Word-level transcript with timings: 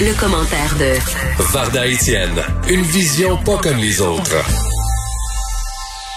Le, 0.00 0.20
commentaire 0.20 0.74
de 0.78 0.94
Varda 1.52 1.84
Etienne, 1.84 2.40
une 2.68 2.82
vision 2.82 3.36
pas 3.38 3.56
comme 3.56 3.78
les 3.78 4.00
autres. 4.00 4.44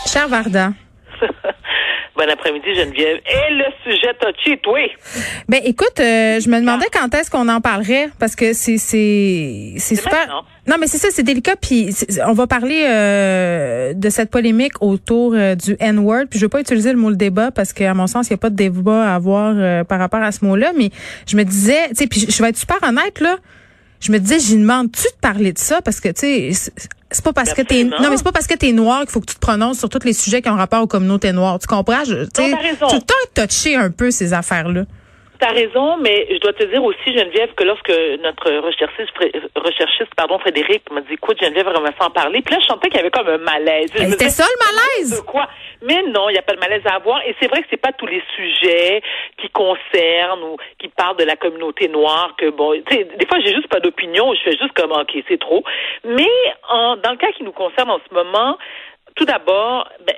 Cher 0.06 0.28
Varda. 0.28 0.74
Bon 2.16 2.30
après-midi, 2.30 2.76
Geneviève. 2.76 3.18
Et 3.26 3.54
le 3.56 3.66
sujet 3.84 4.14
touchy, 4.20 4.58
toi? 4.60 4.78
Ben, 5.50 5.62
écoute, 5.66 6.00
euh, 6.00 6.40
je 6.40 6.50
me 6.50 6.60
demandais 6.60 6.86
quand 6.94 7.12
est-ce 7.16 7.32
qu'on 7.32 7.48
en 7.48 7.62
parlerait 7.62 8.10
parce 8.20 8.36
que 8.36 8.54
c'est 8.54 8.78
c'est 8.78 9.74
c'est 9.78 9.96
super. 9.96 10.46
Non, 10.68 10.76
mais 10.80 10.86
c'est 10.86 11.00
ça, 11.00 11.08
c'est 11.10 11.24
délicat. 11.24 11.56
Puis 11.56 11.90
on 12.28 12.34
va 12.34 12.46
parler 12.46 12.84
euh, 12.86 13.94
de 13.96 14.10
cette 14.10 14.30
polémique 14.30 14.74
autour 14.82 15.34
euh, 15.34 15.56
du 15.56 15.76
N-word. 15.80 16.26
Puis 16.30 16.38
je 16.38 16.46
veux 16.46 16.50
pas 16.50 16.60
utiliser 16.60 16.92
le 16.92 17.00
mot 17.00 17.10
le 17.10 17.16
débat 17.16 17.50
parce 17.50 17.74
qu'à 17.74 17.96
mon 17.96 18.06
sens, 18.06 18.28
il 18.28 18.32
y 18.32 18.34
a 18.36 18.38
pas 18.38 18.52
de 18.52 18.56
débat 18.56 19.12
à 19.12 19.16
avoir 19.16 19.86
par 19.86 19.98
rapport 19.98 20.22
à 20.22 20.32
ce 20.32 20.46
mot-là. 20.46 20.74
Mais 20.78 20.92
je 21.26 21.36
me 21.36 21.44
disais, 21.44 21.88
tu 21.90 21.96
sais, 21.96 22.08
puis 22.08 22.28
je 22.30 22.44
vais 22.44 22.50
être 22.50 22.58
super 22.58 22.78
honnête 22.84 23.20
là. 23.20 23.38
Je 24.02 24.12
me 24.12 24.20
disais, 24.20 24.40
j'y 24.40 24.58
demande-tu 24.58 25.04
de 25.04 25.20
parler 25.22 25.54
de 25.54 25.60
ça? 25.60 25.82
Parce 25.82 26.00
que 26.00 26.10
tu 26.10 26.54
sais 26.54 26.72
c'est 27.12 27.24
pas 27.24 27.34
parce 27.34 27.54
que 27.54 27.62
t'es 27.62 27.84
non 27.84 28.10
mais 28.10 28.18
c'est 28.18 28.24
pas 28.24 28.32
parce 28.32 28.48
que 28.48 28.56
t'es 28.56 28.72
noir 28.72 29.02
qu'il 29.02 29.10
faut 29.10 29.20
que 29.20 29.26
tu 29.26 29.36
te 29.36 29.40
prononces 29.40 29.80
sur 29.80 29.90
tous 29.90 30.06
les 30.06 30.14
sujets 30.14 30.42
qui 30.42 30.50
ont 30.50 30.56
rapport 30.56 30.82
aux 30.82 30.88
communautés 30.88 31.34
noires. 31.34 31.60
Tu 31.60 31.68
comprends? 31.68 32.06
Je, 32.06 32.24
tu 32.24 32.32
tout 32.32 32.42
le 32.42 33.00
temps 33.02 33.46
touché 33.48 33.76
un 33.76 33.92
peu 33.92 34.12
ces 34.12 34.34
affaires-là. 34.34 34.86
T'as 35.42 35.54
raison, 35.54 35.98
mais 35.98 36.28
je 36.30 36.38
dois 36.38 36.54
te 36.54 36.64
dire 36.66 36.84
aussi, 36.84 37.18
Geneviève, 37.18 37.52
que 37.56 37.64
lorsque 37.64 37.90
notre 38.22 38.60
recherchiste, 38.60 39.12
recherchiste 39.56 40.14
pardon, 40.16 40.38
Frédéric 40.38 40.84
m'a 40.92 41.02
dit, 41.02 41.14
écoute, 41.14 41.40
Geneviève, 41.42 41.68
on 41.68 41.82
va 41.82 41.90
en 42.00 42.12
parler. 42.12 42.44
Puis 42.44 42.54
là, 42.54 42.62
je 42.62 42.68
sentais 42.68 42.90
qu'il 42.90 42.98
y 42.98 43.00
avait 43.00 43.10
comme 43.10 43.28
un 43.28 43.40
malaise. 43.40 43.90
C'était 43.92 44.30
ça 44.30 44.44
le 44.44 44.60
malaise? 44.64 45.20
De 45.20 45.26
quoi? 45.26 45.50
Mais 45.82 46.04
non, 46.04 46.30
il 46.30 46.34
n'y 46.34 46.38
a 46.38 46.44
pas 46.44 46.54
de 46.54 46.60
malaise 46.60 46.84
à 46.86 46.94
avoir. 46.94 47.26
Et 47.26 47.36
c'est 47.42 47.48
vrai 47.48 47.64
que 47.64 47.68
c'est 47.72 47.82
pas 47.82 47.92
tous 47.92 48.06
les 48.06 48.22
sujets 48.36 49.02
qui 49.38 49.50
concernent 49.50 50.44
ou 50.44 50.58
qui 50.78 50.90
parlent 50.90 51.18
de 51.18 51.24
la 51.24 51.36
communauté 51.36 51.88
noire 51.88 52.36
que, 52.38 52.52
bon, 52.52 52.80
tu 52.86 52.96
sais, 52.96 53.06
des 53.06 53.26
fois, 53.26 53.40
j'ai 53.44 53.56
juste 53.56 53.68
pas 53.68 53.80
d'opinion. 53.80 54.36
Je 54.36 54.42
fais 54.42 54.58
juste 54.58 54.74
comme, 54.74 54.92
OK, 54.92 55.12
c'est 55.28 55.40
trop. 55.40 55.64
Mais 56.06 56.30
en, 56.70 56.98
dans 56.98 57.12
le 57.14 57.18
cas 57.18 57.32
qui 57.32 57.44
nous 57.44 57.52
concerne 57.52 57.90
en 57.90 58.00
ce 58.08 58.14
moment, 58.14 58.60
tout 59.16 59.26
d'abord, 59.26 59.90
ben, 60.06 60.16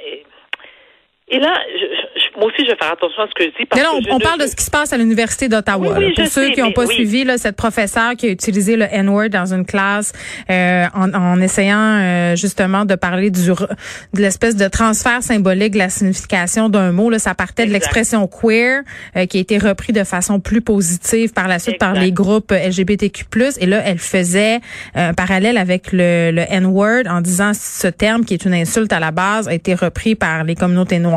et 1.30 1.40
là, 1.40 1.54
je, 1.80 2.38
moi 2.38 2.48
aussi, 2.48 2.66
je 2.66 2.72
vais 2.72 2.78
faire 2.78 2.92
attention 2.92 3.24
à 3.24 3.28
ce 3.28 3.34
que 3.34 3.46
je 3.46 3.58
dis. 3.58 3.66
Parce 3.66 3.82
non, 3.82 4.00
on, 4.12 4.20
parle 4.20 4.42
de 4.42 4.46
ce 4.46 4.56
qui 4.56 4.64
se 4.64 4.70
passe 4.70 4.92
à 4.92 4.98
l'Université 4.98 5.48
d'Ottawa. 5.48 5.96
pour 6.16 6.28
ceux 6.28 6.50
qui 6.50 6.62
n'ont 6.62 6.74
pas 6.74 6.86
suivi, 6.86 7.24
là, 7.24 7.38
cette 7.38 7.56
professeure 7.56 8.16
qui 8.18 8.28
a 8.28 8.30
utilisé 8.30 8.76
le 8.76 8.86
N-word 8.92 9.30
dans 9.30 9.54
une 9.54 9.66
classe 9.66 10.12
euh, 10.50 10.86
en, 10.94 11.14
en, 11.14 11.40
essayant 11.40 11.78
euh, 11.78 12.36
justement 12.36 12.84
de 12.84 12.96
parler 12.96 13.30
du, 13.30 13.48
de 13.48 14.22
l'espèce 14.22 14.58
de 14.58 14.68
transfert 14.68 15.24
symbolique 15.24 15.74
de 15.74 15.78
la 15.78 15.90
signification 15.90 16.68
d'un 16.68 16.92
mot. 16.92 17.10
Là, 17.10 17.20
ça 17.20 17.34
partait 17.36 17.68
de 17.68 17.72
l'expression 17.72 18.28
queer 18.28 18.82
euh, 19.16 19.26
qui 19.26 19.38
a 19.38 19.42
été 19.42 19.58
repris 19.58 19.94
de 19.94 20.04
façon 20.04 20.42
plus 20.42 20.62
positive 20.62 21.32
par 21.32 21.48
la 21.48 21.58
suite 21.58 21.80
par 21.80 21.94
les 21.94 22.12
groupes 22.12 22.52
LGBTQ+. 22.52 23.26
Et 23.60 23.66
là, 23.66 23.82
elle 23.86 24.00
faisait 24.00 24.60
un 24.94 25.14
parallèle 25.14 25.58
avec 25.58 25.94
le, 25.94 26.32
le 26.32 26.44
N-word 26.50 27.04
en 27.10 27.22
disant 27.22 27.54
ce 27.54 27.88
terme 27.88 28.26
qui 28.26 28.34
est 28.34 28.44
une 28.44 28.54
insulte 28.54 28.92
à 28.92 29.00
la 29.00 29.12
base 29.12 29.48
a 29.48 29.54
été 29.54 29.74
repris 29.74 30.16
par 30.16 30.44
les 30.44 30.56
communautés 30.56 31.00
noires 31.00 31.13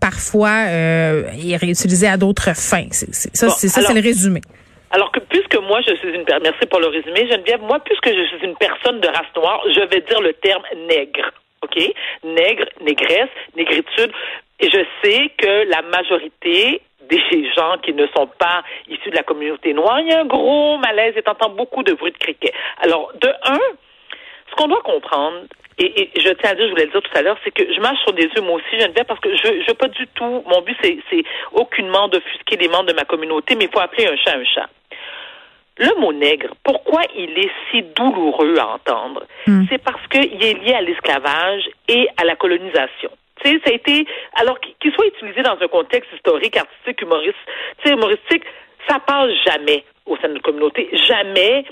parfois 0.00 0.66
euh, 0.68 1.24
est 1.32 1.56
réutilisé 1.56 2.06
à 2.06 2.16
d'autres 2.16 2.54
fins. 2.54 2.88
C'est, 2.90 3.14
ça, 3.14 3.48
c'est 3.50 3.68
ça, 3.68 3.82
c'est 3.82 3.94
le 3.94 4.00
résumé. 4.00 4.40
Alors 4.90 5.10
que 5.10 5.20
puisque 5.20 5.56
moi 5.56 5.80
je 5.86 5.94
suis 5.96 6.08
une 6.08 6.24
merci 6.42 6.66
pour 6.70 6.78
le 6.78 6.86
résumé 6.86 7.28
Geneviève, 7.28 7.60
moi 7.62 7.80
puisque 7.84 8.08
je 8.08 8.24
suis 8.26 8.46
une 8.46 8.56
personne 8.56 9.00
de 9.00 9.08
race 9.08 9.34
noire, 9.36 9.60
je 9.74 9.80
vais 9.80 10.00
dire 10.02 10.20
le 10.20 10.32
terme 10.34 10.62
nègre. 10.88 11.32
OK? 11.62 11.76
Nègre, 12.22 12.66
négresse, 12.82 13.30
négritude 13.56 14.12
et 14.60 14.70
je 14.70 14.84
sais 15.02 15.30
que 15.36 15.68
la 15.68 15.82
majorité 15.82 16.80
des 17.08 17.52
gens 17.54 17.76
qui 17.82 17.92
ne 17.92 18.06
sont 18.16 18.28
pas 18.38 18.62
issus 18.88 19.10
de 19.10 19.16
la 19.16 19.22
communauté 19.22 19.74
noire, 19.74 20.00
il 20.00 20.08
y 20.08 20.12
a 20.12 20.20
un 20.20 20.24
gros 20.24 20.78
malaise 20.78 21.14
et 21.16 21.22
t'entends 21.22 21.50
beaucoup 21.50 21.82
de 21.82 21.92
bruit 21.92 22.12
de 22.12 22.18
criquet. 22.18 22.52
Alors, 22.78 23.12
de 23.20 23.28
un, 23.44 23.58
ce 24.48 24.54
qu'on 24.56 24.68
doit 24.68 24.82
comprendre, 24.82 25.40
et, 25.78 26.10
je 26.16 26.28
tiens 26.30 26.50
à 26.50 26.54
dire, 26.54 26.66
je 26.66 26.70
voulais 26.70 26.86
le 26.86 26.92
dire 26.92 27.02
tout 27.02 27.18
à 27.18 27.22
l'heure, 27.22 27.38
c'est 27.44 27.50
que 27.50 27.72
je 27.72 27.80
marche 27.80 28.00
sur 28.02 28.12
des 28.12 28.26
œufs 28.26 28.42
moi 28.42 28.56
aussi, 28.56 28.80
Geneviève, 28.80 29.06
parce 29.06 29.20
que 29.20 29.34
je 29.34 29.62
je 29.62 29.66
veux 29.66 29.74
pas 29.74 29.88
du 29.88 30.06
tout, 30.08 30.44
mon 30.46 30.60
but 30.62 30.76
c'est, 30.82 30.98
c'est 31.10 31.24
aucunement 31.52 32.08
d'offusquer 32.08 32.56
les 32.56 32.68
membres 32.68 32.86
de 32.86 32.92
ma 32.92 33.04
communauté, 33.04 33.56
mais 33.56 33.64
il 33.64 33.70
faut 33.70 33.80
appeler 33.80 34.06
un 34.06 34.16
chat 34.16 34.36
un 34.36 34.44
chat. 34.44 34.68
Le 35.78 36.00
mot 36.00 36.12
nègre, 36.12 36.54
pourquoi 36.62 37.02
il 37.16 37.36
est 37.36 37.50
si 37.70 37.82
douloureux 37.82 38.56
à 38.58 38.74
entendre? 38.74 39.24
Hmm. 39.46 39.64
C'est 39.68 39.82
parce 39.82 40.06
qu'il 40.06 40.44
est 40.44 40.54
lié 40.62 40.74
à 40.74 40.80
l'esclavage 40.80 41.68
et 41.88 42.06
à 42.16 42.24
la 42.24 42.36
colonisation. 42.36 43.10
Tu 43.42 43.50
sais, 43.50 43.60
ça 43.64 43.72
a 43.72 43.74
été, 43.74 44.06
alors 44.34 44.60
qu'il 44.60 44.92
soit 44.92 45.06
utilisé 45.06 45.42
dans 45.42 45.58
un 45.60 45.66
contexte 45.66 46.10
historique, 46.14 46.56
artistique, 46.56 47.02
humoriste, 47.02 47.34
humoristique, 47.84 48.44
ça 48.88 49.00
passe 49.00 49.32
jamais 49.44 49.84
au 50.06 50.16
sein 50.18 50.28
de 50.28 50.34
notre 50.34 50.44
communauté. 50.44 50.88
Jamais 50.92 51.64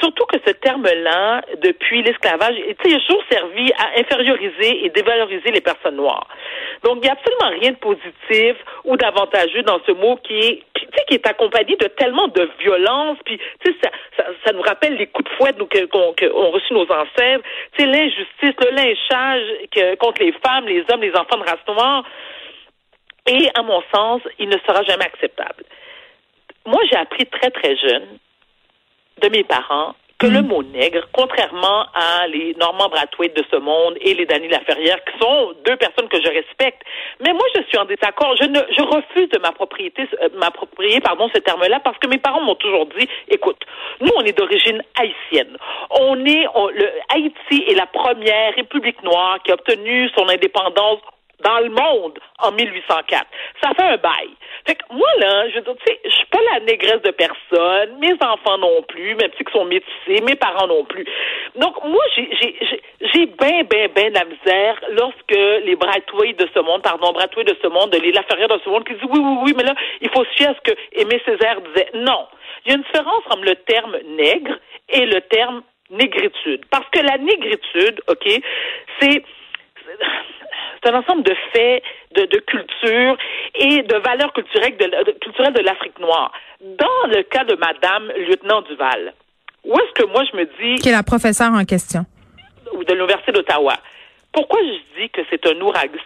Surtout 0.00 0.26
que 0.26 0.38
ce 0.46 0.52
terme-là, 0.52 1.42
depuis 1.62 2.02
l'esclavage, 2.02 2.54
il 2.58 2.70
a 2.70 2.98
toujours 2.98 3.22
servi 3.30 3.72
à 3.72 3.98
inférioriser 4.00 4.84
et 4.84 4.90
dévaloriser 4.90 5.50
les 5.50 5.60
personnes 5.60 5.96
noires. 5.96 6.28
Donc, 6.82 6.98
il 6.98 7.02
n'y 7.02 7.08
a 7.08 7.12
absolument 7.12 7.60
rien 7.60 7.70
de 7.72 7.76
positif 7.76 8.56
ou 8.84 8.96
d'avantageux 8.96 9.62
dans 9.62 9.80
ce 9.86 9.92
mot 9.92 10.16
qui 10.16 10.38
est, 10.38 10.62
qui 11.08 11.14
est 11.14 11.26
accompagné 11.26 11.76
de 11.76 11.86
tellement 11.86 12.28
de 12.28 12.48
violence, 12.58 13.18
puis 13.24 13.40
ça, 13.64 14.52
nous 14.52 14.62
rappelle 14.62 14.96
les 14.96 15.06
coups 15.06 15.30
de 15.30 15.36
fouette 15.36 15.56
qu'ont 15.58 16.50
reçu 16.50 16.74
nos 16.74 16.90
ancêtres, 16.90 17.44
l'injustice, 17.78 18.54
le 18.60 18.70
lynchage 18.70 19.96
contre 19.98 20.22
les 20.22 20.32
femmes, 20.44 20.66
les 20.66 20.84
hommes, 20.90 21.02
les 21.02 21.14
enfants 21.14 21.38
de 21.38 21.48
race 21.48 21.66
noire. 21.68 22.04
Et 23.26 23.48
à 23.54 23.62
mon 23.62 23.82
sens, 23.94 24.22
il 24.38 24.48
ne 24.48 24.58
sera 24.66 24.82
jamais 24.82 25.04
acceptable. 25.04 25.64
Moi, 26.64 26.80
j'ai 26.90 26.96
appris 26.96 27.26
très, 27.26 27.50
très 27.50 27.76
jeune 27.76 28.18
de 29.22 29.28
mes 29.28 29.44
parents 29.44 29.94
que 30.18 30.26
le 30.26 30.42
mm. 30.42 30.46
mot 30.46 30.62
nègre, 30.62 31.06
contrairement 31.12 31.86
à 31.94 32.26
les 32.28 32.54
Normand 32.58 32.88
Brathwaite 32.88 33.36
de 33.36 33.44
ce 33.50 33.56
monde 33.56 33.96
et 34.00 34.14
les 34.14 34.24
Dany 34.24 34.48
Laferrière, 34.48 34.98
qui 35.04 35.18
sont 35.18 35.52
deux 35.64 35.76
personnes 35.76 36.08
que 36.08 36.20
je 36.20 36.28
respecte, 36.28 36.82
mais 37.20 37.32
moi 37.32 37.44
je 37.54 37.62
suis 37.64 37.78
en 37.78 37.84
désaccord. 37.84 38.34
Je 38.40 38.44
ne, 38.44 38.60
je 38.74 38.82
refuse 38.82 39.28
de 39.28 39.38
m'approprier, 39.38 39.92
euh, 39.98 40.28
m'approprier, 40.38 41.00
pardon, 41.00 41.28
ce 41.34 41.38
terme-là 41.38 41.80
parce 41.80 41.98
que 41.98 42.08
mes 42.08 42.18
parents 42.18 42.40
m'ont 42.40 42.54
toujours 42.54 42.86
dit, 42.98 43.08
écoute, 43.28 43.60
nous 44.00 44.12
on 44.16 44.22
est 44.22 44.36
d'origine 44.36 44.82
haïtienne. 44.98 45.56
On 45.90 46.24
est, 46.24 46.46
le 46.72 46.90
Haïti 47.14 47.64
est 47.68 47.74
la 47.74 47.86
première 47.86 48.54
république 48.54 49.02
noire 49.02 49.38
qui 49.44 49.50
a 49.50 49.54
obtenu 49.54 50.08
son 50.16 50.28
indépendance 50.28 51.00
dans 51.42 51.58
le 51.60 51.68
monde 51.68 52.18
en 52.38 52.52
1804. 52.52 53.26
Ça 53.62 53.70
fait 53.74 53.82
un 53.82 53.96
bail. 53.96 54.30
Fait 54.66 54.74
que 54.74 54.84
moi, 54.90 55.08
là, 55.18 55.48
je 55.50 55.56
veux 55.56 55.62
dire, 55.62 55.74
tu 55.76 55.92
sais, 55.92 56.00
je 56.04 56.10
suis 56.10 56.26
pas 56.26 56.40
la 56.52 56.60
négresse 56.60 57.02
de 57.02 57.10
personne, 57.10 57.98
mes 57.98 58.14
enfants 58.20 58.58
non 58.58 58.82
plus, 58.88 59.14
même 59.14 59.30
si 59.36 59.44
ils 59.46 59.52
sont 59.52 59.64
métissés, 59.64 60.24
mes 60.24 60.34
parents 60.34 60.66
non 60.66 60.84
plus. 60.84 61.04
Donc, 61.56 61.82
moi, 61.84 62.02
j'ai, 62.14 63.26
bien, 63.26 63.62
bien, 63.64 63.88
bien 63.94 64.10
la 64.10 64.24
misère 64.24 64.80
lorsque 64.90 65.30
les 65.64 65.76
Bratouilles 65.76 66.34
de 66.34 66.48
ce 66.52 66.60
monde, 66.60 66.82
pardon, 66.82 67.12
Bratouilles 67.12 67.44
de 67.44 67.56
ce 67.62 67.68
monde, 67.68 67.94
les 67.94 68.12
Laferrière 68.12 68.48
de 68.48 68.60
ce 68.64 68.70
monde, 68.70 68.84
qui 68.84 68.94
disent 68.94 69.08
oui, 69.10 69.20
oui, 69.20 69.36
oui, 69.44 69.54
mais 69.56 69.64
là, 69.64 69.74
il 70.00 70.10
faut 70.10 70.24
se 70.24 70.30
fier 70.30 70.48
à 70.48 70.54
ce 70.54 70.72
que 70.72 70.76
Aimé 70.92 71.20
Césaire 71.24 71.60
disait. 71.60 71.90
Non. 71.94 72.26
Il 72.64 72.70
y 72.70 72.74
a 72.74 72.76
une 72.76 72.82
différence 72.82 73.22
entre 73.30 73.44
le 73.44 73.54
terme 73.56 73.96
nègre 74.16 74.56
et 74.88 75.06
le 75.06 75.20
terme 75.22 75.62
négritude. 75.90 76.64
Parce 76.70 76.88
que 76.90 77.00
la 77.00 77.18
négritude, 77.18 78.00
OK, 78.08 78.28
c'est 79.00 79.22
c'est 80.86 80.94
un 80.94 80.98
ensemble 80.98 81.22
de 81.22 81.34
faits, 81.52 81.82
de, 82.14 82.22
de 82.26 82.38
culture 82.40 83.16
et 83.56 83.82
de 83.82 83.96
valeurs 83.96 84.32
culturelles 84.32 84.76
de, 84.76 85.12
culturelles 85.18 85.54
de 85.54 85.62
l'Afrique 85.62 85.98
noire. 85.98 86.32
Dans 86.60 87.08
le 87.08 87.22
cas 87.24 87.44
de 87.44 87.56
Madame 87.56 88.12
Lieutenant 88.28 88.62
Duval, 88.62 89.14
où 89.64 89.74
est-ce 89.74 90.02
que 90.02 90.06
moi 90.06 90.22
je 90.30 90.36
me 90.36 90.44
dis... 90.44 90.80
Qui 90.80 90.90
est 90.90 90.92
la 90.92 91.02
professeure 91.02 91.52
en 91.52 91.64
question. 91.64 92.04
De 92.86 92.94
l'Université 92.94 93.32
d'Ottawa. 93.32 93.74
pourquoi 94.32 94.60
je 94.60 95.00
dis 95.00 95.10
que 95.10 95.22
c'est 95.30 95.44
un 95.46 95.60
ouragan? 95.60 95.98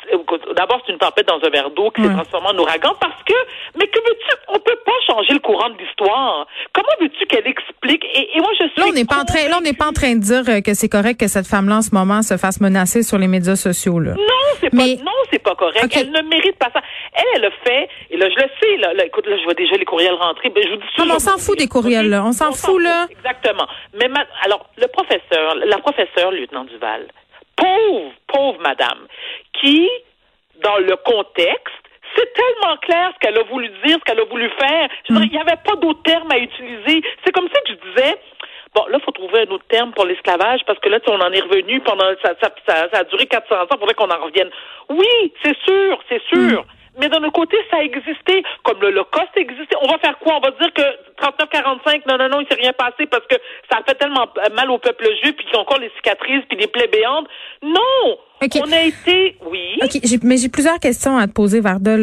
D'abord, 0.55 0.81
c'est 0.87 0.93
une 0.93 0.99
tempête 0.99 1.27
dans 1.27 1.41
un 1.45 1.51
verre 1.51 1.71
d'eau 1.71 1.91
qui 1.91 2.03
s'est 2.03 2.13
transformée 2.13 2.49
en 2.49 2.59
ouragan? 2.59 2.95
Parce 3.01 3.23
que, 3.25 3.35
mais 3.77 3.87
que 3.89 3.99
veux-tu? 3.99 4.37
Changer 5.11 5.33
le 5.33 5.41
courant 5.41 5.71
de 5.71 5.79
l'histoire? 5.79 6.47
Comment 6.73 6.95
veux-tu 7.01 7.27
qu'elle 7.27 7.47
explique? 7.47 8.05
Et, 8.15 8.39
moi, 8.39 8.51
je 8.61 8.69
suis. 8.69 8.81
Là, 8.81 8.87
on 8.89 8.93
n'est 8.93 9.05
pas 9.05 9.21
en 9.21 9.25
train, 9.25 9.49
là, 9.49 9.57
on 9.59 9.61
n'est 9.61 9.73
pas 9.73 9.89
en 9.89 9.93
train 9.93 10.15
de 10.15 10.21
dire 10.21 10.45
euh, 10.49 10.61
que 10.61 10.75
c'est 10.75 10.89
correct 10.89 11.19
que 11.19 11.27
cette 11.27 11.49
femme-là, 11.49 11.79
en 11.79 11.83
ce 11.83 11.93
moment, 11.93 12.23
se 12.23 12.37
fasse 12.37 12.61
menacer 12.61 13.03
sur 13.03 13.19
les 13.19 13.27
médias 13.27 13.57
sociaux, 13.57 13.99
là. 13.99 14.13
Non, 14.13 14.47
c'est 14.61 14.71
pas, 14.71 14.87
non, 15.03 15.19
c'est 15.33 15.43
pas 15.43 15.57
correct. 15.57 15.93
Elle 15.97 16.13
ne 16.13 16.23
mérite 16.23 16.57
pas 16.59 16.71
ça. 16.73 16.81
Elle, 17.15 17.25
elle 17.35 17.43
le 17.43 17.51
fait, 17.65 17.89
et 18.11 18.17
là, 18.17 18.29
je 18.31 18.37
le 18.37 18.49
sais, 18.61 18.77
là, 18.77 19.05
écoute, 19.05 19.27
là, 19.27 19.37
je 19.37 19.45
vois 19.45 19.55
déjà 19.55 19.77
les 19.77 19.85
courriels 19.85 20.15
rentrer. 20.15 20.51
Ben, 20.51 20.63
je 20.63 20.71
vous 20.71 20.77
dis 20.77 21.09
non, 21.09 21.17
on 21.17 21.19
s'en 21.19 21.39
fout 21.39 21.59
des 21.59 21.67
courriels, 21.67 22.09
là. 22.09 22.25
On 22.25 22.33
s'en 22.33 22.53
fout, 22.53 22.81
là. 22.81 23.09
Exactement. 23.11 23.67
Mais, 23.95 24.09
alors, 24.45 24.71
le 24.77 24.87
professeur, 24.87 25.57
la 25.57 25.79
professeure, 25.79 26.31
lieutenant 26.31 26.65
Duval, 26.65 27.09
pauvre, 27.57 28.13
pauvre 28.29 28.61
madame, 28.61 29.07
qui, 29.61 29.89
dans 30.63 30.79
le 30.79 30.97
contexte, 31.05 31.80
c'est 32.21 32.33
tellement 32.35 32.77
clair 32.79 33.11
ce 33.15 33.19
qu'elle 33.21 33.39
a 33.39 33.43
voulu 33.45 33.69
dire, 33.85 33.99
ce 33.99 34.05
qu'elle 34.05 34.21
a 34.21 34.25
voulu 34.25 34.51
faire. 34.59 34.89
Je 35.09 35.15
il 35.15 35.31
n'y 35.31 35.39
avait 35.39 35.61
pas 35.65 35.77
d'autres 35.77 36.03
termes 36.03 36.31
à 36.31 36.39
utiliser. 36.39 37.03
C'est 37.25 37.33
comme 37.33 37.49
ça 37.53 37.61
que 37.61 37.73
je 37.73 37.91
disais. 37.91 38.17
Bon, 38.75 38.87
là, 38.87 38.99
il 39.01 39.05
faut 39.05 39.11
trouver 39.11 39.41
un 39.41 39.51
autre 39.51 39.67
terme 39.69 39.93
pour 39.93 40.05
l'esclavage 40.05 40.61
parce 40.67 40.79
que 40.79 40.89
là, 40.89 40.99
on 41.09 41.21
en 41.21 41.33
est 41.33 41.41
revenu 41.41 41.81
pendant 41.81 42.07
ça, 42.23 42.35
ça, 42.41 42.51
ça, 42.69 42.99
a 42.99 43.05
duré 43.05 43.27
400 43.27 43.55
ans. 43.55 43.67
Il 43.71 43.79
faudrait 43.79 43.95
qu'on 43.95 44.11
en 44.11 44.25
revienne. 44.25 44.51
Oui, 44.89 45.33
c'est 45.43 45.57
sûr, 45.65 45.99
c'est 46.09 46.23
sûr. 46.33 46.65
Mais 46.99 47.09
d'un 47.09 47.23
autre 47.25 47.33
côté, 47.33 47.57
ça 47.71 47.79
a 47.79 47.83
existé, 47.83 48.43
comme 48.63 48.81
l'Holocauste 48.81 49.37
existait. 49.37 49.77
On 49.81 49.89
va 49.89 49.99
faire 49.99 50.19
quoi? 50.19 50.37
On 50.37 50.41
va 50.41 50.51
dire 50.51 50.73
que 50.73 50.83
39-45, 51.21 52.03
non, 52.09 52.17
non, 52.19 52.29
non, 52.29 52.41
il 52.41 52.47
s'est 52.49 52.61
rien 52.61 52.73
passé 52.73 53.07
parce 53.07 53.27
que 53.27 53.37
ça 53.71 53.79
a 53.79 53.83
fait 53.85 53.95
tellement 53.97 54.27
mal 54.55 54.71
au 54.71 54.79
peuple 54.79 55.05
juif, 55.23 55.35
puis 55.37 55.47
qu'ils 55.47 55.57
ont 55.57 55.63
encore 55.63 55.79
les 55.79 55.91
cicatrices, 55.97 56.45
puis 56.49 56.59
les 56.59 56.67
plaies 56.67 56.89
béantes. 56.89 57.27
Non! 57.63 58.17
On 58.43 58.73
a 58.73 58.83
été, 58.85 59.37
oui. 59.51 59.79
OK, 59.83 60.19
mais 60.23 60.39
j'ai 60.39 60.49
plusieurs 60.49 60.79
questions 60.79 61.19
à 61.19 61.27
te 61.27 61.33
poser, 61.33 61.61
Varda. 61.61 61.95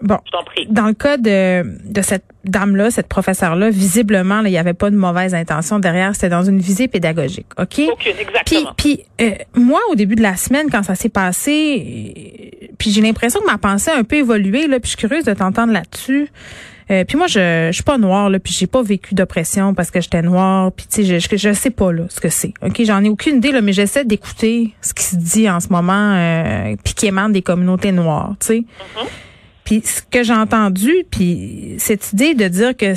Bon, 0.00 0.16
Je 0.24 0.30
t'en 0.30 0.42
prie. 0.44 0.66
dans 0.70 0.86
le 0.86 0.94
cas 0.94 1.18
de, 1.18 1.64
de 1.84 2.00
cette 2.00 2.24
dame-là, 2.44 2.90
cette 2.90 3.08
professeure-là, 3.08 3.68
visiblement, 3.68 4.40
il 4.40 4.50
n'y 4.50 4.56
avait 4.56 4.72
pas 4.72 4.88
de 4.88 4.96
mauvaise 4.96 5.34
intention 5.34 5.78
derrière. 5.78 6.14
C'était 6.14 6.30
dans 6.30 6.44
une 6.44 6.58
visée 6.60 6.88
pédagogique, 6.88 7.48
OK? 7.58 7.80
Aucune, 7.92 8.18
exactement. 8.18 8.72
Puis, 8.74 9.00
puis 9.18 9.26
euh, 9.26 9.34
moi, 9.54 9.80
au 9.90 9.94
début 9.96 10.14
de 10.14 10.22
la 10.22 10.36
semaine, 10.36 10.70
quand 10.70 10.82
ça 10.82 10.94
s'est 10.94 11.10
passé, 11.10 12.70
puis 12.78 12.90
j'ai 12.90 13.02
l'impression 13.02 13.40
que 13.40 13.46
ma 13.46 13.58
pensée 13.58 13.90
a 13.90 13.96
un 13.96 14.04
peu 14.04 14.16
évolué, 14.16 14.66
là, 14.66 14.80
puis 14.80 14.90
je 14.90 14.96
suis 14.96 15.08
curieuse 15.08 15.24
de 15.24 15.34
t'entendre 15.34 15.74
là-dessus. 15.74 16.30
Euh, 16.90 17.04
puis 17.04 17.16
moi, 17.16 17.26
je, 17.26 17.68
je 17.68 17.72
suis 17.72 17.82
pas 17.82 17.98
noire, 17.98 18.30
là, 18.30 18.38
puis 18.38 18.52
j'ai 18.52 18.66
pas 18.66 18.82
vécu 18.82 19.14
d'oppression 19.14 19.74
parce 19.74 19.90
que 19.90 20.00
j'étais 20.00 20.22
noire. 20.22 20.72
Puis 20.72 20.86
tu 20.86 21.04
sais, 21.04 21.20
je, 21.20 21.36
je, 21.36 21.52
sais 21.52 21.70
pas 21.70 21.92
là 21.92 22.04
ce 22.08 22.20
que 22.20 22.28
c'est. 22.28 22.54
Ok, 22.62 22.82
j'en 22.84 23.02
ai 23.04 23.08
aucune 23.08 23.36
idée 23.36 23.52
là, 23.52 23.60
mais 23.60 23.72
j'essaie 23.72 24.04
d'écouter 24.04 24.74
ce 24.80 24.94
qui 24.94 25.04
se 25.04 25.16
dit 25.16 25.50
en 25.50 25.60
ce 25.60 25.68
moment, 25.68 26.14
euh, 26.14 26.76
puis 26.82 26.94
qui 26.94 27.06
émane 27.06 27.32
des 27.32 27.42
communautés 27.42 27.92
noires. 27.92 28.34
Tu 28.40 28.46
sais. 28.46 28.58
Mm-hmm. 28.58 29.06
Puis 29.68 29.82
ce 29.84 30.00
que 30.00 30.22
j'ai 30.22 30.32
entendu, 30.32 30.90
puis 31.10 31.74
cette 31.76 32.14
idée 32.14 32.34
de 32.34 32.48
dire 32.48 32.74
que 32.74 32.94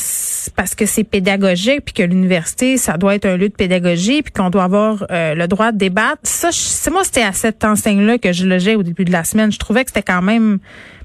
parce 0.56 0.74
que 0.74 0.86
c'est 0.86 1.04
pédagogique, 1.04 1.82
puis 1.84 1.94
que 1.94 2.04
l'université, 2.04 2.78
ça 2.78 2.98
doit 2.98 3.16
être 3.16 3.26
un 3.26 3.36
lieu 3.36 3.50
de 3.50 3.54
pédagogie, 3.54 4.22
puis 4.22 4.32
qu'on 4.32 4.50
doit 4.50 4.64
avoir 4.64 5.06
euh, 5.12 5.36
le 5.36 5.50
droit 5.50 5.74
de 5.74 5.78
débattre, 5.78 6.22
ça, 6.24 6.48
c'est 6.54 6.90
moi, 6.90 7.04
c'était 7.04 7.24
à 7.24 7.34
cette 7.34 7.66
enseigne-là 7.66 8.20
que 8.20 8.32
je 8.32 8.46
logeais 8.46 8.76
au 8.76 8.84
début 8.84 9.04
de 9.04 9.12
la 9.12 9.26
semaine. 9.26 9.52
Je 9.52 9.60
trouvais 9.60 9.84
que 9.84 9.90
c'était 9.90 10.02
quand 10.02 10.22
même 10.22 10.60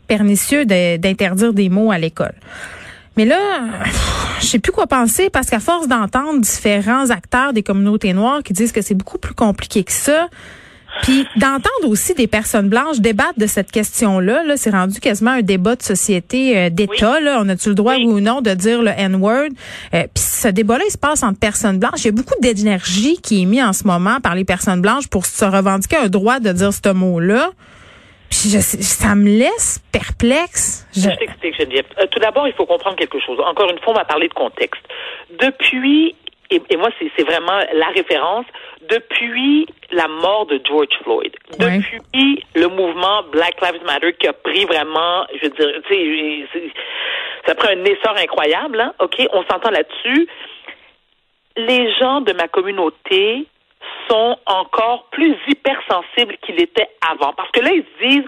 pernicieux 0.06 0.67
d'interdire 0.67 1.53
des 1.53 1.69
mots 1.69 1.91
à 1.91 1.99
l'école. 1.99 2.35
Mais 3.17 3.25
là, 3.25 3.39
je 4.41 4.47
sais 4.47 4.59
plus 4.59 4.73
quoi 4.73 4.87
penser 4.87 5.31
parce 5.31 5.49
qu'à 5.49 5.61
force 5.61 5.89
d'entendre 5.89 6.41
différents 6.41 7.11
acteurs 7.11 7.53
des 7.53 7.63
communautés 7.63 8.13
noires 8.13 8.43
qui 8.43 8.53
disent 8.53 8.73
que 8.73 8.83
c'est 8.83 8.95
beaucoup 8.95 9.19
plus 9.19 9.35
compliqué 9.35 9.85
que 9.85 9.93
ça, 9.93 10.29
puis 11.03 11.27
d'entendre 11.37 11.89
aussi 11.89 12.15
des 12.15 12.27
personnes 12.27 12.69
blanches 12.69 13.01
débattre 13.01 13.39
de 13.39 13.47
cette 13.47 13.71
question-là, 13.71 14.45
là, 14.45 14.57
c'est 14.57 14.71
rendu 14.71 14.99
quasiment 15.01 15.33
un 15.33 15.43
débat 15.43 15.77
de 15.77 15.83
société 15.83 16.57
euh, 16.57 16.71
d'État. 16.71 17.21
Là, 17.21 17.39
on 17.43 17.49
a-tu 17.49 17.69
le 17.71 17.75
droit 17.75 17.97
ou 17.97 18.21
non 18.21 18.41
de 18.41 18.53
dire 18.55 18.83
le 18.83 18.91
N-word? 18.97 19.49
Euh, 19.95 20.07
Puis 20.15 20.25
ce 20.25 20.49
débat-là, 20.49 20.85
il 20.89 20.91
se 20.91 20.99
passe 20.99 21.23
entre 21.23 21.39
personnes 21.39 21.79
blanches. 21.79 22.01
Il 22.01 22.07
y 22.07 22.09
a 22.09 22.12
beaucoup 22.12 22.35
d'énergie 22.41 23.19
qui 23.23 23.43
est 23.43 23.45
mise 23.45 23.62
en 23.62 23.73
ce 23.73 23.85
moment 23.85 24.21
par 24.21 24.35
les 24.35 24.45
personnes 24.45 24.81
blanches 24.81 25.09
pour 25.09 25.27
se 25.27 25.45
revendiquer 25.45 25.97
un 25.97 26.09
droit 26.09 26.41
de 26.41 26.53
dire 26.53 26.71
ce 26.73 26.93
mot-là. 26.93 27.51
Je, 28.47 28.61
ça 28.61 29.15
me 29.17 29.29
laisse 29.29 29.81
perplexe. 29.91 30.87
Je, 30.95 31.11
je 31.11 31.17
t'explique, 31.17 31.57
Geneviève. 31.57 31.87
Euh, 31.99 32.07
tout 32.07 32.21
d'abord, 32.21 32.47
il 32.47 32.55
faut 32.55 32.67
comprendre 32.67 32.97
quelque 32.97 33.19
chose. 33.19 33.41
Encore 33.41 33.71
une 33.71 33.79
fois, 33.81 33.93
on 33.93 33.97
va 33.97 34.05
parler 34.05 34.29
de 34.29 34.35
contexte. 34.35 34.83
Depuis, 35.31 36.15
et, 36.51 36.63
et 36.71 36.77
moi, 36.77 36.91
c'est 36.99 37.23
vraiment 37.25 37.59
la 37.75 37.89
référence, 37.89 38.47
depuis 38.89 39.67
la 39.91 40.07
mort 40.07 40.47
de 40.47 40.61
George 40.65 40.95
Floyd, 41.03 41.33
depuis 41.59 42.45
le 42.55 42.69
mouvement 42.69 43.25
Black 43.33 43.61
Lives 43.61 43.85
Matter 43.85 44.13
qui 44.13 44.29
a 44.29 44.33
pris 44.33 44.65
vraiment, 44.65 45.27
je 45.35 45.49
veux 45.49 45.55
dire, 45.55 45.83
tu 45.89 46.47
sais, 46.53 46.73
ça 47.47 47.53
a 47.53 47.55
pris 47.57 47.69
un 47.69 47.85
essor 47.85 48.17
incroyable, 48.17 48.81
hein, 48.81 48.95
OK, 49.01 49.27
on 49.33 49.43
s'entend 49.51 49.71
là-dessus. 49.71 50.29
Les 51.57 51.93
gens 51.95 52.21
de 52.21 52.33
ma 52.33 52.49
communauté 52.49 53.47
sont 54.09 54.37
encore 54.47 55.09
plus 55.11 55.37
hypersensibles 55.49 56.37
qu'ils 56.38 56.61
étaient 56.61 56.88
avant. 57.11 57.33
Parce 57.33 57.50
que 57.50 57.61
là, 57.61 57.71
ils 57.73 57.85
se 57.85 58.09
disent, 58.09 58.27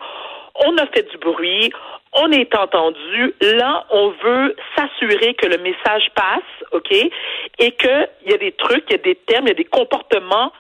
on 0.67 0.77
a 0.79 0.87
fait 0.87 1.09
du 1.11 1.19
bruit, 1.19 1.73
on 2.13 2.31
est 2.33 2.55
entendu. 2.55 3.35
Là, 3.41 3.87
on 3.91 4.11
veut 4.23 4.57
s'assurer 4.77 5.35
que 5.35 5.47
le 5.47 5.59
message 5.59 6.09
passe, 6.15 6.69
OK? 6.73 6.93
Et 6.93 7.73
qu'il 7.73 8.09
y 8.27 8.35
a 8.35 8.39
des 8.39 8.53
trucs, 8.53 8.85
il 8.89 8.93
y 8.93 8.95
a 8.95 9.03
des 9.03 9.15
termes, 9.15 9.47
il 9.47 9.51
y 9.51 9.53
a 9.53 9.55
des 9.55 9.65
comportements 9.65 10.53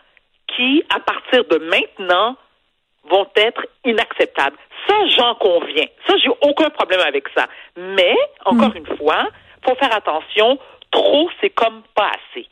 qui, 0.56 0.85
à 0.95 1.00
partir 1.00 1.45
de 1.45 1.59
maintenant, 1.59 2.37
vont 3.05 3.27
être 3.37 3.67
inacceptables. 3.85 4.56
Ça, 4.87 4.95
j'en 5.17 5.35
conviens. 5.35 5.87
Ça, 6.06 6.17
j'ai 6.19 6.31
aucun 6.43 6.71
problème 6.71 7.00
avec 7.00 7.25
ça. 7.37 7.47
Mais, 7.77 8.17
encore 8.45 8.71
hmm. 8.71 8.79
une 8.79 8.97
fois, 8.97 9.29
faut 9.67 9.75
faire 9.77 9.95
attention. 9.95 10.59
Trop, 10.91 11.29
c'est 11.41 11.50
comme 11.50 11.83
pas 11.95 12.11
assez 12.11 12.47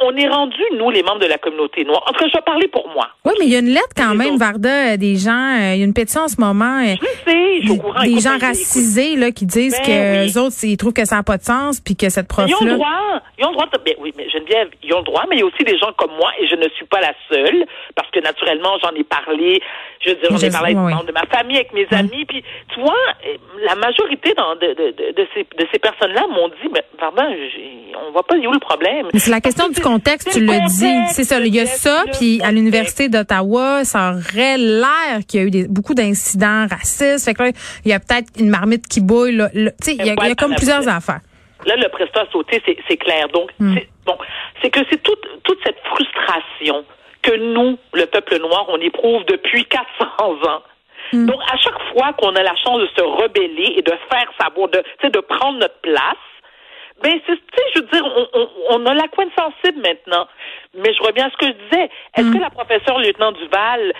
on 0.00 0.16
est 0.16 0.28
rendu, 0.28 0.60
nous, 0.76 0.90
les 0.90 1.02
membres 1.02 1.20
de 1.20 1.26
la 1.26 1.38
communauté 1.38 1.84
noire. 1.84 2.02
En 2.06 2.12
tout 2.12 2.20
cas, 2.20 2.26
je 2.28 2.36
vais 2.36 2.42
parler 2.42 2.68
pour 2.68 2.88
moi. 2.88 3.08
Oui, 3.24 3.32
mais 3.38 3.46
il 3.46 3.52
y 3.52 3.56
a 3.56 3.60
une 3.60 3.70
lettre 3.70 3.94
quand 3.96 4.14
même, 4.14 4.36
Varda, 4.36 4.96
des 4.96 5.16
gens, 5.16 5.30
euh, 5.30 5.74
il 5.74 5.80
y 5.80 5.82
a 5.82 5.84
une 5.84 5.94
pétition 5.94 6.22
en 6.22 6.28
ce 6.28 6.40
moment. 6.40 6.80
Euh, 6.80 6.94
je 7.00 7.30
sais, 7.30 7.60
je 7.62 7.72
courant. 7.72 8.02
Des 8.02 8.20
gens 8.20 8.38
racisés 8.38 9.16
là, 9.16 9.30
qui 9.30 9.46
disent 9.46 9.78
ben 9.86 9.86
que 9.86 10.24
les 10.24 10.38
autres, 10.38 10.56
ils 10.62 10.76
trouvent 10.76 10.92
que 10.92 11.04
ça 11.04 11.16
n'a 11.16 11.22
pas 11.22 11.36
de 11.38 11.44
sens, 11.44 11.80
puis 11.80 11.96
que 11.96 12.08
cette 12.08 12.28
prof-là... 12.28 12.56
Ils 12.60 12.64
ont 12.64 12.66
le 12.66 12.74
droit. 12.74 12.88
Ils 13.38 13.44
ont 13.44 13.50
le 13.50 13.54
droit 13.54 13.66
de... 13.66 13.78
Ben, 13.84 13.94
oui, 14.00 14.12
mais 14.16 14.28
Geneviève, 14.28 14.70
ils 14.82 14.92
ont 14.94 14.98
le 14.98 15.04
droit, 15.04 15.24
mais 15.28 15.36
il 15.36 15.40
y 15.40 15.42
a 15.42 15.46
aussi 15.46 15.64
des 15.64 15.78
gens 15.78 15.92
comme 15.96 16.12
moi, 16.18 16.30
et 16.40 16.46
je 16.48 16.56
ne 16.56 16.68
suis 16.70 16.86
pas 16.86 17.00
la 17.00 17.12
seule, 17.30 17.64
parce 17.94 18.10
que 18.10 18.20
naturellement, 18.20 18.78
j'en 18.82 18.90
ai 18.90 19.04
parlé, 19.04 19.60
je 20.00 20.10
veux 20.10 20.16
dire, 20.16 20.30
j'en 20.30 20.38
ai 20.38 20.50
parlé 20.50 20.76
avec 20.76 20.98
oui. 21.00 21.06
de 21.06 21.12
ma 21.12 21.26
famille, 21.26 21.56
avec 21.56 21.72
mes 21.72 21.86
amis, 21.92 22.24
puis 22.24 22.42
tu 22.74 22.80
vois, 22.80 22.94
la 23.64 23.74
majorité 23.76 24.34
dans, 24.34 24.54
de, 24.56 24.74
de, 24.74 25.12
de, 25.12 25.26
ces, 25.34 25.42
de 25.42 25.66
ces 25.72 25.78
personnes-là 25.78 26.26
m'ont 26.28 26.48
dit, 26.48 26.68
ben, 26.72 26.82
Varda, 26.98 27.28
on 28.06 28.12
voit 28.12 28.24
pas 28.24 28.36
où 28.36 28.52
le 28.52 28.58
problème? 28.58 29.08
C'est 29.14 29.30
la 29.30 29.40
question 29.40 29.67
du 29.70 29.80
contexte, 29.80 30.30
tu 30.32 30.40
le 30.40 30.66
dis. 30.68 31.12
C'est 31.12 31.24
ça. 31.24 31.40
Il 31.40 31.54
y 31.54 31.60
a 31.60 31.66
ça, 31.66 32.04
puis 32.18 32.40
à 32.42 32.52
l'Université 32.52 33.08
d'Ottawa, 33.08 33.84
ça 33.84 34.12
aurait 34.12 34.58
l'air 34.58 35.20
qu'il 35.28 35.40
y 35.40 35.42
a 35.42 35.46
eu 35.46 35.50
des, 35.50 35.68
beaucoup 35.68 35.94
d'incidents 35.94 36.66
racistes. 36.68 37.24
Fait 37.24 37.34
que 37.34 37.42
là, 37.42 37.50
il 37.84 37.90
y 37.90 37.94
a 37.94 38.00
peut-être 38.00 38.28
une 38.38 38.50
marmite 38.50 38.86
qui 38.86 39.00
bouille. 39.00 39.36
Là, 39.36 39.48
il 39.54 39.64
y 39.64 39.68
a, 39.68 40.14
il 40.14 40.28
y 40.28 40.30
a 40.30 40.34
comme 40.34 40.54
plusieurs 40.54 40.86
affaires. 40.88 41.20
Là, 41.66 41.76
le 41.76 41.88
prestat 41.88 42.22
a 42.22 42.30
sauté, 42.30 42.62
c'est 42.64 42.96
clair. 42.96 43.28
Donc, 43.28 43.50
hmm. 43.58 43.76
bon, 44.06 44.16
c'est 44.62 44.70
que 44.70 44.80
c'est 44.90 45.02
toute, 45.02 45.26
toute 45.42 45.58
cette 45.64 45.78
frustration 45.84 46.84
que 47.22 47.36
nous, 47.36 47.78
le 47.94 48.06
peuple 48.06 48.38
noir, 48.38 48.66
on 48.68 48.78
éprouve 48.78 49.24
depuis 49.26 49.64
400 49.64 50.06
ans. 50.26 50.62
Hmm. 51.12 51.26
Donc, 51.26 51.40
à 51.52 51.56
chaque 51.56 51.80
fois 51.92 52.12
qu'on 52.18 52.34
a 52.36 52.42
la 52.42 52.54
chance 52.56 52.80
de 52.80 52.88
se 52.96 53.02
rebeller 53.02 53.74
et 53.76 53.82
de 53.82 53.92
faire 54.10 54.28
savoir, 54.40 54.68
de, 54.68 54.82
de 55.08 55.20
prendre 55.20 55.58
notre 55.58 55.80
place, 55.80 56.16
ben, 57.02 57.20
tu 57.24 57.32
sais, 57.32 57.64
je 57.74 57.80
veux 57.80 57.86
dire, 57.86 58.04
on, 58.34 58.48
on, 58.70 58.86
a 58.86 58.94
la 58.94 59.08
coin 59.08 59.26
sensible 59.36 59.80
maintenant. 59.80 60.26
Mais 60.74 60.92
je 60.92 61.02
reviens 61.02 61.26
à 61.26 61.30
ce 61.30 61.36
que 61.36 61.46
je 61.46 61.64
disais. 61.64 61.90
Est-ce 62.16 62.26
mm. 62.26 62.34
que 62.34 62.38
la 62.38 62.50
professeure 62.50 62.98
lieutenant 62.98 63.32
Duval 63.32 63.92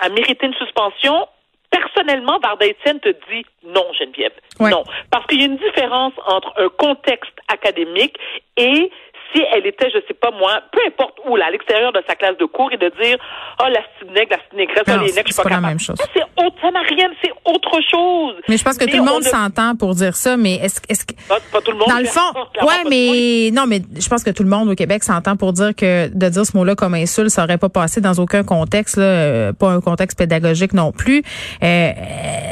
a, 0.00 0.08
mérité 0.08 0.46
une 0.46 0.54
suspension? 0.54 1.28
Personnellement, 1.70 2.38
Varda 2.38 2.66
Etienne 2.66 3.00
te 3.00 3.10
dit 3.30 3.44
non, 3.64 3.84
Geneviève. 3.98 4.32
Non. 4.60 4.84
Parce 5.10 5.26
qu'il 5.26 5.40
y 5.40 5.42
a 5.42 5.46
une 5.46 5.58
différence 5.58 6.14
entre 6.26 6.54
un 6.56 6.68
contexte 6.68 7.34
académique 7.48 8.16
et 8.56 8.90
si 9.32 9.42
elle 9.52 9.66
était, 9.66 9.90
je 9.90 9.98
sais 10.06 10.14
pas 10.14 10.30
moi, 10.30 10.60
peu 10.72 10.80
importe 10.86 11.18
où, 11.26 11.36
là, 11.36 11.46
à 11.46 11.50
l'extérieur 11.50 11.92
de 11.92 12.02
sa 12.06 12.14
classe 12.14 12.36
de 12.38 12.44
cours 12.44 12.70
et 12.72 12.76
de 12.76 12.90
dire, 13.00 13.18
oh, 13.60 13.64
la 13.68 13.80
nègre, 14.12 14.30
la 14.30 14.58
négresse, 14.58 14.84
oh, 14.88 15.04
les 15.04 15.12
nègres, 15.12 15.28
je 15.28 15.32
suis 15.32 15.42
pas, 15.42 15.42
pas 15.42 15.56
la 15.56 15.60
même 15.60 15.78
chose. 15.78 15.96
Ça, 15.96 16.04
c'est 16.14 16.44
autre, 16.44 16.56
ça 16.60 16.70
n'a 16.70 16.80
rien, 16.80 17.08
c'est 17.22 17.32
autre 17.44 17.80
chose. 17.90 18.34
Mais 18.48 18.56
je 18.56 18.64
pense 18.64 18.78
que 18.78 18.84
tout 18.84 18.96
le 18.96 19.02
monde 19.02 19.22
s'entend 19.22 19.76
pour 19.76 19.94
dire 19.94 20.14
ça, 20.16 20.36
mais 20.36 20.54
est-ce, 20.54 20.80
est-ce 20.88 21.04
que. 21.06 21.14
Pas, 21.28 21.60
tout 21.60 21.70
le 21.70 21.78
monde. 21.78 21.88
Dans 21.88 21.98
le 21.98 22.06
fond, 22.06 22.32
ouais, 22.62 22.84
mais, 22.88 23.50
non, 23.52 23.66
mais 23.66 23.80
je 23.98 24.08
pense 24.08 24.22
que 24.22 24.30
tout 24.30 24.42
le 24.42 24.48
monde 24.48 24.68
au 24.68 24.74
Québec 24.74 25.04
s'entend 25.04 25.36
pour 25.36 25.52
dire 25.52 25.74
que 25.74 26.08
de 26.08 26.28
dire 26.28 26.46
ce 26.46 26.56
mot-là 26.56 26.74
comme 26.74 26.94
insulte, 26.94 27.30
ça 27.30 27.44
aurait 27.44 27.58
pas 27.58 27.68
passé 27.68 28.00
dans 28.00 28.14
aucun 28.14 28.44
contexte, 28.44 28.96
là, 28.96 29.04
euh, 29.04 29.52
pas 29.52 29.70
un 29.70 29.80
contexte 29.80 30.18
pédagogique 30.18 30.72
non 30.72 30.92
plus. 30.92 31.22
Euh, 31.62 31.90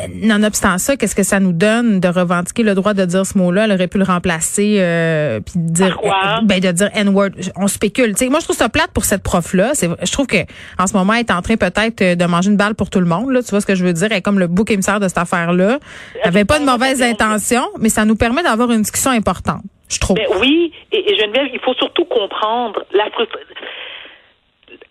nonobstant 0.09 0.79
ça, 0.79 0.97
qu'est-ce 0.97 1.15
que 1.15 1.23
ça 1.23 1.41
nous 1.41 1.53
donne 1.53 2.01
de 2.01 2.09
revendiquer 2.09 2.63
le 2.63 2.75
droit 2.75 2.95
de 2.95 3.05
dire 3.05 3.25
ce 3.25 3.37
mot-là? 3.39 3.65
Elle 3.65 3.73
aurait 3.73 3.89
pu 3.89 3.99
le 3.99 4.05
remplacer, 4.05 4.77
euh, 4.79 5.41
puis 5.41 5.55
dire, 5.57 5.99
ben, 6.45 6.61
de 6.61 6.73
dire 6.73 6.91
N-word. 6.95 7.31
On 7.57 7.67
spécule. 7.67 8.15
moi, 8.31 8.41
je 8.41 8.45
trouve 8.45 8.57
ça 8.57 8.69
plate 8.69 8.91
pour 8.93 9.05
cette 9.05 9.23
prof-là. 9.23 9.73
Je 9.81 10.13
trouve 10.13 10.27
que 10.27 10.39
en 10.79 10.87
ce 10.87 10.97
moment, 10.97 11.15
elle 11.15 11.21
est 11.21 11.31
en 11.31 11.43
train 11.43 11.57
peut-être 11.57 12.03
euh, 12.03 12.15
de 12.15 12.25
manger 12.25 12.51
une 12.51 12.57
balle 12.57 12.75
pour 12.75 12.91
tout 12.91 13.01
le 13.01 13.07
monde. 13.07 13.31
Là. 13.31 13.43
Tu 13.43 13.51
vois 13.51 13.61
ce 13.61 13.67
que 13.67 13.75
je 13.75 13.85
veux 13.85 13.93
dire? 13.93 14.09
Elle 14.11 14.19
est 14.19 14.23
comme 14.23 14.39
le 14.39 14.47
bouc 14.47 14.71
émissaire 14.71 15.01
de 15.01 15.09
cette 15.09 15.19
affaire-là. 15.19 15.79
Elle 16.23 16.29
avait 16.29 16.45
pas 16.45 16.59
de 16.59 16.65
mauvaises 16.65 17.03
intentions, 17.03 17.69
mais 17.79 17.89
ça 17.89 18.05
nous 18.05 18.17
permet 18.17 18.43
d'avoir 18.43 18.71
une 18.71 18.83
discussion 18.83 19.11
importante, 19.11 19.63
je 19.89 19.99
trouve. 19.99 20.17
Ben 20.17 20.27
oui, 20.41 20.73
et, 20.93 21.13
et 21.13 21.17
Geneviève, 21.17 21.49
il 21.53 21.61
faut 21.61 21.75
surtout 21.75 22.05
comprendre 22.05 22.85
la, 22.93 23.05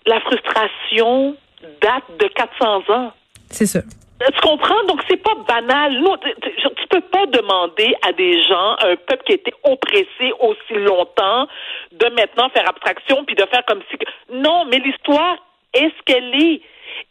la 0.06 0.20
frustration 0.22 1.36
date 1.82 2.04
de 2.20 2.28
400 2.28 2.94
ans. 2.94 3.12
C'est 3.50 3.66
ça. 3.66 3.82
Tu 4.32 4.40
comprends? 4.42 4.84
Donc, 4.88 5.02
c'est 5.10 5.22
pas 5.22 5.36
banal. 5.48 6.00
Non, 6.00 6.18
tu 6.18 6.88
peux 6.90 7.02
pas 7.02 7.26
demander 7.26 7.96
à 8.08 8.14
des 8.14 8.42
gens, 8.44 8.76
un 8.80 8.96
peuple 8.96 9.24
qui 9.26 9.32
a 9.34 9.36
été 9.36 9.54
oppressé 9.64 10.32
aussi 10.40 10.74
longtemps, 10.74 11.48
de 11.92 12.06
maintenant 12.10 12.50
faire 12.50 12.68
abstraction 12.70 13.26
puis 13.26 13.36
de 13.36 13.46
faire 13.46 13.64
comme 13.68 13.82
si. 13.90 13.98
Non, 14.32 14.66
mais 14.66 14.80
l'histoire 14.80 15.36
est 15.74 15.90
ce 15.90 16.04
qu'elle 16.06 16.34
est. 16.36 16.62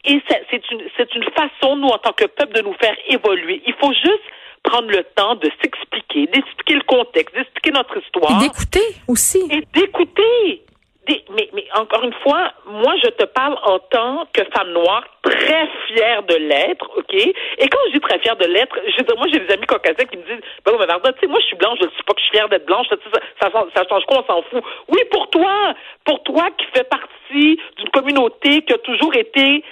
Et 0.05 0.21
c'est 0.49 0.71
une, 0.71 0.81
une 1.15 1.29
façon, 1.31 1.75
nous, 1.75 1.89
en 1.89 1.97
tant 1.97 2.13
que 2.13 2.25
peuple, 2.25 2.53
de 2.53 2.61
nous 2.61 2.75
faire 2.81 2.95
évoluer. 3.07 3.61
Il 3.65 3.73
faut 3.73 3.93
juste 3.93 4.23
prendre 4.63 4.87
le 4.87 5.03
temps 5.15 5.35
de 5.35 5.51
s'expliquer, 5.61 6.27
d'expliquer 6.27 6.75
le 6.75 6.83
contexte, 6.83 7.35
d'expliquer 7.35 7.71
notre 7.71 7.97
histoire. 7.97 8.41
Et 8.41 8.47
d'écouter 8.47 8.95
aussi. 9.07 9.45
Et 9.51 9.61
d'écouter 9.73 10.63
mais, 11.07 11.49
mais 11.53 11.65
encore 11.75 12.03
une 12.03 12.13
fois, 12.23 12.53
moi, 12.65 12.93
je 13.03 13.09
te 13.09 13.25
parle 13.25 13.57
en 13.63 13.79
tant 13.79 14.25
que 14.33 14.41
femme 14.55 14.71
noire, 14.71 15.03
très 15.21 15.67
fière 15.87 16.23
de 16.23 16.35
l'être, 16.35 16.89
OK? 16.97 17.13
Et 17.13 17.67
quand 17.69 17.79
je 17.87 17.93
dis 17.93 17.99
très 17.99 18.19
fière 18.19 18.35
de 18.37 18.45
l'être, 18.45 18.75
je 18.87 19.15
moi, 19.15 19.27
j'ai 19.31 19.39
des 19.39 19.53
amis 19.53 19.65
caucasiens 19.65 20.05
qui 20.05 20.17
me 20.17 20.23
disent, 20.23 20.43
ben, 20.65 20.73
mais 20.77 21.13
tu 21.13 21.19
sais, 21.19 21.27
moi, 21.27 21.39
je 21.41 21.45
suis 21.47 21.55
blanche, 21.55 21.77
je 21.79 21.85
ne 21.85 21.89
sais 21.91 22.03
pas 22.05 22.13
que 22.13 22.19
je 22.19 22.25
suis 22.25 22.31
fière 22.31 22.49
d'être 22.49 22.65
blanche, 22.65 22.87
ça, 22.89 22.95
ça, 23.41 23.65
ça, 23.75 23.83
change 23.89 24.05
quoi, 24.05 24.23
on 24.23 24.33
s'en 24.33 24.41
fout. 24.43 24.63
Oui, 24.89 24.99
pour 25.11 25.29
toi, 25.29 25.73
pour 26.05 26.23
toi 26.23 26.49
qui 26.57 26.65
fais 26.73 26.83
partie 26.83 27.59
d'une 27.77 27.89
communauté 27.89 28.61
qui 28.61 28.73
a 28.73 28.77
toujours 28.77 29.15
été 29.15 29.63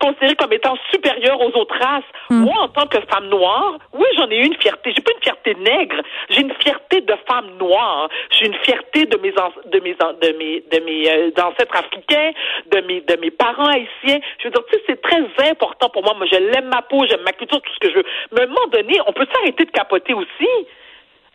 considérée 0.00 0.36
comme 0.36 0.52
étant 0.52 0.76
supérieure 0.90 1.40
aux 1.40 1.56
autres 1.58 1.76
races. 1.78 2.04
Hmm. 2.30 2.44
Moi, 2.44 2.54
en 2.60 2.68
tant 2.68 2.86
que 2.86 2.98
femme 3.10 3.28
noire, 3.28 3.78
oui, 3.92 4.06
j'en 4.16 4.28
ai 4.30 4.38
une 4.38 4.54
fierté. 4.56 4.92
J'ai 4.94 5.02
pas 5.02 5.12
une 5.12 5.22
fierté 5.22 5.54
nègre. 5.54 5.96
J'ai 6.30 6.40
une 6.42 6.54
fierté 6.54 7.00
de 7.00 7.14
femme 7.28 7.56
noire. 7.58 8.08
J'ai 8.30 8.46
une 8.46 8.54
fierté 8.54 9.06
de 9.06 9.16
mes 9.18 9.32
de 9.32 9.80
mes 9.80 9.94
de 9.94 10.38
mes 10.38 10.64
de 10.70 10.84
mes 10.84 11.10
euh, 11.10 11.30
ancêtres 11.42 11.76
africains, 11.76 12.32
de 12.70 12.80
mes 12.82 13.00
de 13.02 13.16
mes 13.20 13.30
parents 13.30 13.66
haïtiens. 13.66 14.20
Je 14.38 14.44
veux 14.44 14.50
dire, 14.50 14.64
tu 14.70 14.78
sais, 14.78 14.84
c'est 14.88 15.02
très 15.02 15.50
important 15.50 15.88
pour 15.90 16.02
moi. 16.02 16.14
Moi, 16.14 16.26
je 16.30 16.38
l'aime 16.38 16.68
ma 16.68 16.82
peau, 16.82 17.04
j'aime 17.06 17.22
ma 17.22 17.32
culture, 17.32 17.60
tout 17.60 17.72
ce 17.74 17.80
que 17.80 17.90
je 17.90 17.96
veux. 17.96 18.04
Mais 18.32 18.42
à 18.42 18.44
un 18.44 18.46
moment 18.48 18.68
donné, 18.72 18.98
on 19.06 19.12
peut 19.12 19.26
s'arrêter 19.32 19.64
de 19.64 19.70
capoter 19.70 20.14
aussi. 20.14 20.48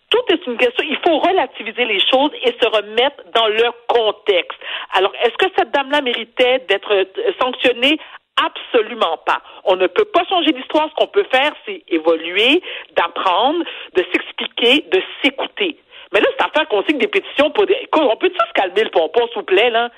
Tout 0.09 0.33
est 0.33 0.45
une 0.47 0.57
question. 0.57 0.83
Il 0.89 0.97
faut 1.05 1.19
relativiser 1.19 1.85
les 1.85 1.99
choses 1.99 2.31
et 2.43 2.55
se 2.59 2.67
remettre 2.67 3.23
dans 3.33 3.47
leur 3.47 3.73
contexte. 3.87 4.59
Alors, 4.93 5.13
est-ce 5.23 5.37
que 5.37 5.51
cette 5.55 5.71
dame-là 5.71 6.01
méritait 6.01 6.65
d'être 6.67 6.91
euh, 6.91 7.05
sanctionnée? 7.39 7.99
Absolument 8.45 9.17
pas. 9.25 9.41
On 9.65 9.75
ne 9.75 9.87
peut 9.87 10.05
pas 10.05 10.23
changer 10.29 10.51
l'histoire. 10.51 10.89
Ce 10.89 10.95
qu'on 10.95 11.07
peut 11.07 11.25
faire, 11.31 11.51
c'est 11.65 11.83
évoluer, 11.87 12.61
d'apprendre, 12.95 13.63
de 13.95 14.05
s'expliquer, 14.11 14.85
de 14.91 15.01
s'écouter. 15.21 15.77
Mais 16.13 16.21
là, 16.21 16.27
c'est 16.37 16.45
à 16.45 16.49
faire 16.49 16.67
qu'on 16.67 16.83
signe 16.83 16.97
des 16.97 17.07
pétitions 17.07 17.51
pour 17.51 17.65
des... 17.65 17.75
On 17.93 18.15
peut 18.15 18.29
tous 18.29 18.47
se 18.47 18.53
calmer 18.53 18.83
le 18.83 18.89
pompon, 18.89 19.27
s'il 19.27 19.39
vous 19.39 19.43
plaît, 19.43 19.69
là? 19.69 19.89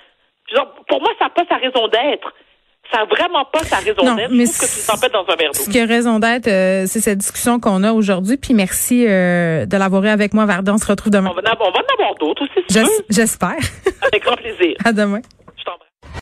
pour 0.87 1.01
moi, 1.01 1.11
ça 1.17 1.25
n'a 1.25 1.29
pas 1.29 1.43
sa 1.49 1.55
raison 1.55 1.87
d'être. 1.87 2.33
Ça 2.91 2.97
n'a 2.97 3.05
vraiment 3.05 3.45
pas 3.45 3.59
sa 3.59 3.77
raison 3.77 4.15
d'être. 4.15 4.31
Mais 4.31 4.45
Je 4.45 4.51
trouve 4.51 4.99
que 4.99 5.05
tu 5.05 5.11
dans 5.11 5.21
un 5.21 5.35
verre 5.35 5.51
d'eau. 5.51 5.61
Ce 5.61 5.69
qui 5.69 5.79
a 5.79 5.85
raison 5.85 6.19
d'être, 6.19 6.47
euh, 6.47 6.83
c'est 6.87 6.99
cette 6.99 7.19
discussion 7.19 7.59
qu'on 7.59 7.83
a 7.83 7.93
aujourd'hui. 7.93 8.37
Puis 8.37 8.53
merci 8.53 9.05
euh, 9.07 9.65
de 9.65 9.77
l'avoir 9.77 10.03
eu 10.03 10.09
avec 10.09 10.33
moi, 10.33 10.45
Varda. 10.45 10.73
On 10.73 10.77
se 10.77 10.87
retrouve 10.87 11.11
demain. 11.11 11.29
On 11.29 11.33
va, 11.33 11.41
en 11.41 11.93
avoir 11.93 12.15
d'autres 12.15 12.43
aussi, 12.43 12.65
si 12.67 12.81
J'espère. 13.09 13.55
Avec 14.01 14.23
grand 14.23 14.35
plaisir. 14.35 14.75
À 14.85 14.91
demain. 14.91 15.21